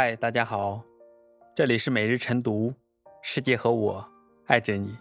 [0.00, 0.80] 嗨，大家好，
[1.56, 2.72] 这里是每日晨读，
[3.20, 4.08] 世界和我
[4.46, 4.96] 爱着你，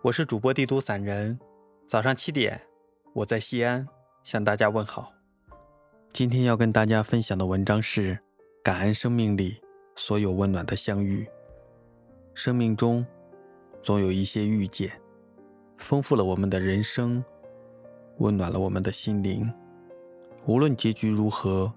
[0.00, 1.36] 我是主播地图散人。
[1.88, 2.62] 早上七点，
[3.14, 3.84] 我在西安
[4.22, 5.12] 向大家问好。
[6.12, 8.16] 今天要跟大家分享的文章是：
[8.62, 9.60] 感恩生命里
[9.96, 11.28] 所有温暖的相遇。
[12.32, 13.04] 生命中
[13.82, 14.88] 总有一些遇见，
[15.78, 17.24] 丰富了我们的人生，
[18.18, 19.52] 温暖了我们的心灵。
[20.46, 21.72] 无论结局如何，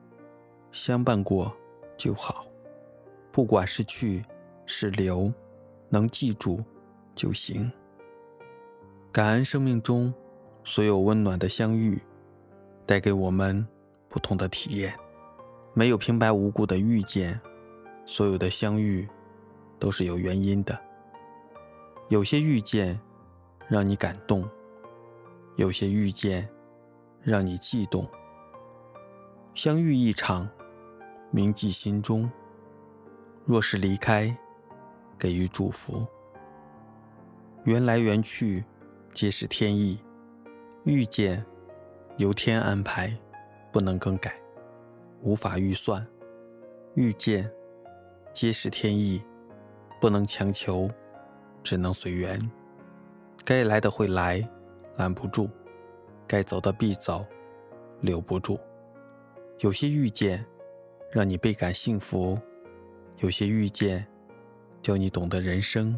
[0.71, 1.52] 相伴过
[1.98, 2.45] 就好。
[3.31, 4.23] 不管是去
[4.66, 5.31] 是留，
[5.90, 6.63] 能记住
[7.16, 7.72] 就行。
[9.12, 10.13] 感恩生命中
[10.63, 12.02] 所有温暖的相遇，
[12.86, 13.66] 带给我们
[14.09, 14.94] 不同的体验。
[15.73, 17.39] 没有平白无故的遇见，
[18.05, 19.08] 所有的相遇
[19.77, 20.80] 都是有原因的。
[22.08, 23.00] 有些遇见
[23.67, 24.48] 让你感动，
[25.58, 26.47] 有些遇见
[27.22, 28.08] 让你悸动。
[29.53, 30.47] 相遇一场，
[31.36, 32.31] 铭记心中。
[33.44, 34.33] 若是离开，
[35.19, 36.08] 给予祝福。
[37.66, 38.64] 缘来缘去，
[39.14, 40.00] 皆是天意。
[40.86, 41.45] 遇见，
[42.16, 43.13] 由天安排，
[43.69, 44.33] 不能更改，
[45.23, 46.08] 无法预算。
[46.94, 47.52] 遇见，
[48.31, 49.22] 皆是天意，
[50.00, 50.89] 不能强求，
[51.61, 52.39] 只能随缘。
[53.44, 54.41] 该来的会来，
[54.95, 55.50] 拦不住；
[56.25, 57.25] 该走的必走，
[58.00, 58.58] 留不住。
[59.59, 60.45] 有些遇见，
[61.16, 62.38] 让你倍感幸福；
[63.19, 64.05] 有些遇见，
[64.81, 65.97] 教你懂得人生。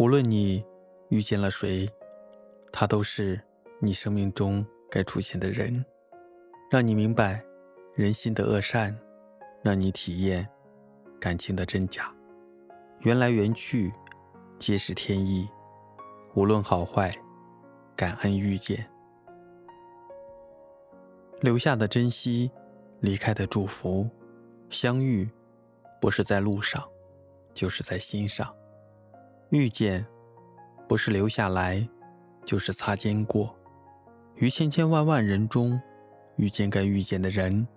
[0.00, 0.64] 无论你
[1.10, 1.88] 遇见了谁，
[2.72, 3.40] 他都是
[3.78, 5.84] 你生命中该出现的人，
[6.68, 7.40] 让你明白
[7.94, 8.98] 人心的恶善，
[9.62, 10.44] 让你体验
[11.20, 12.12] 感情的真假。
[13.02, 13.92] 缘来缘去，
[14.58, 15.48] 皆是天意。
[16.34, 17.14] 无论好坏，
[17.94, 18.84] 感恩遇见。
[21.42, 22.50] 留下的珍惜，
[23.04, 24.08] 离开的祝福，
[24.70, 25.28] 相遇
[26.00, 26.82] 不是在路上，
[27.52, 28.46] 就是在心上；
[29.50, 30.04] 遇见
[30.88, 31.86] 不是留下来，
[32.46, 33.54] 就是擦肩过。
[34.36, 35.78] 于千千万万人中，
[36.36, 37.68] 遇见该遇见的人，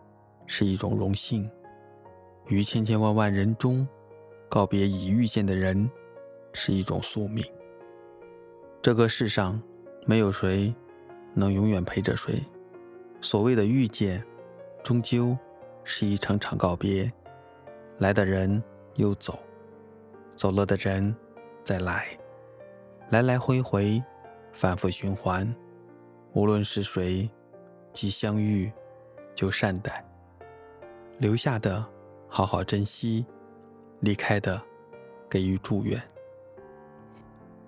[0.46, 1.46] 是一种荣幸；
[2.48, 3.86] 于千千万万人中，
[4.48, 5.92] 告别已遇见的人，
[6.54, 7.44] 是一种宿命。
[8.82, 9.62] 这个世上，
[10.06, 10.74] 没有谁
[11.34, 12.42] 能永远陪着谁。
[13.20, 14.26] 所谓的遇见，
[14.88, 15.38] 终究
[15.84, 17.12] 是一场场告别。
[17.98, 18.64] 来的人
[18.96, 19.38] 又走，
[20.34, 21.14] 走了的人
[21.62, 22.08] 再来，
[23.10, 24.02] 来来回回，
[24.54, 25.54] 反复循环。
[26.32, 27.30] 无论是谁，
[27.92, 28.72] 既相遇
[29.36, 30.06] 就善待，
[31.20, 31.86] 留下的
[32.30, 33.26] 好好珍惜，
[34.00, 34.62] 离开的
[35.30, 36.02] 给予祝愿。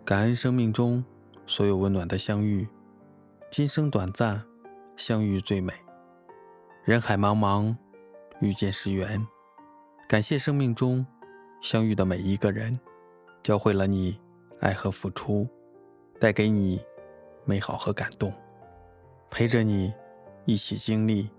[0.06, 1.04] 感恩生命中
[1.46, 2.66] 所有温暖的相遇，
[3.52, 4.42] 今生短暂。
[4.96, 5.74] 相遇最美，
[6.90, 7.76] 人海茫茫，
[8.40, 9.24] 遇见是缘。
[10.08, 11.06] 感谢生命中
[11.62, 12.80] 相遇的每一个人，
[13.44, 14.20] 教会了你
[14.60, 15.48] 爱和付出，
[16.20, 16.84] 带给你
[17.46, 18.34] 美好和感动，
[19.30, 19.94] 陪着你
[20.46, 21.30] 一起经历，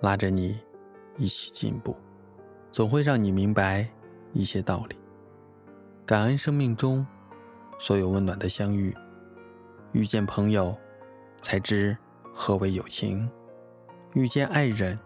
[0.00, 0.58] 拉着你
[1.16, 1.94] 一起进步，
[2.72, 3.88] 总会让你明白
[4.32, 4.96] 一些道理。
[6.04, 7.06] 感恩生命中
[7.78, 8.92] 所有温暖的相遇，
[9.92, 10.76] 遇见朋友，
[11.40, 11.96] 才知。
[12.34, 13.30] 何为友情？
[14.14, 14.98] 遇见爱人，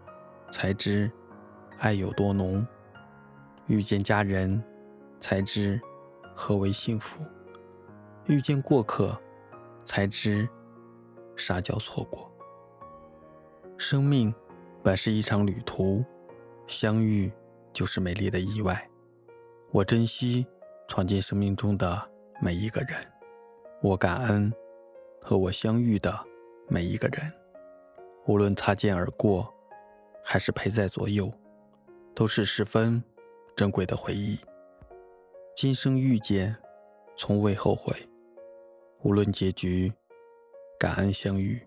[0.51, 1.11] 才知
[1.77, 2.65] 爱有多浓；
[3.67, 4.61] 遇见家人，
[5.19, 5.79] 才知
[6.33, 7.21] 何为幸福；
[8.25, 9.17] 遇见过客，
[9.83, 10.47] 才知
[11.35, 12.31] 啥叫错过。
[13.77, 14.33] 生命
[14.81, 16.03] 本是一场旅途，
[16.67, 17.31] 相遇
[17.73, 18.89] 就是美丽的意外。
[19.71, 20.47] 我珍惜
[20.87, 22.09] 闯进生命中的
[22.41, 22.97] 每一个人，
[23.81, 24.51] 我感恩
[25.21, 26.17] 和我相遇的。
[26.67, 27.31] 每一个人，
[28.27, 29.53] 无论擦肩而过，
[30.23, 31.31] 还是陪在左右，
[32.15, 33.03] 都是十分
[33.55, 34.39] 珍贵的回忆。
[35.55, 36.55] 今生遇见，
[37.15, 37.95] 从未后悔。
[39.03, 39.93] 无论结局，
[40.79, 41.61] 感恩相遇。